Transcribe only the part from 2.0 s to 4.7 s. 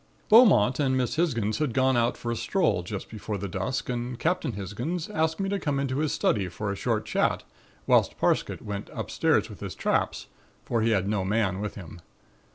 for a stroll just before the dusk and Captain